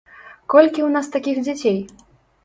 [0.53, 1.77] Колькі ў нас такіх дзяцей?